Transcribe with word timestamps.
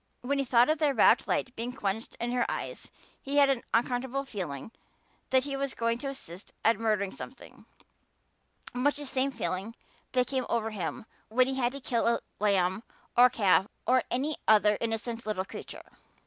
When 0.21 0.39
he 0.39 0.45
thought 0.45 0.67
of 0.71 0.79
that 0.79 0.95
rapt 0.95 1.27
light 1.27 1.55
being 1.55 1.73
quenched 1.73 2.15
in 2.19 2.31
her 2.31 2.49
eyes 2.49 2.89
he 3.21 3.37
had 3.37 3.51
an 3.51 3.61
uncomfortable 3.71 4.25
feeling 4.25 4.71
that 5.29 5.43
he 5.43 5.55
was 5.55 5.75
going 5.75 5.99
to 5.99 6.07
assist 6.09 6.51
at 6.65 6.79
murdering 6.79 7.11
something 7.11 7.67
much 8.73 8.95
the 8.95 9.05
same 9.05 9.29
feeling 9.29 9.75
that 10.13 10.25
came 10.25 10.47
over 10.49 10.71
him 10.71 11.05
when 11.27 11.45
he 11.47 11.53
had 11.53 11.71
to 11.73 11.79
kill 11.79 12.07
a 12.07 12.19
lamb 12.39 12.81
or 13.15 13.29
calf 13.29 13.67
or 13.85 14.01
any 14.09 14.37
other 14.47 14.75
innocent 14.81 15.27
little 15.27 15.45
creature. 15.45 15.83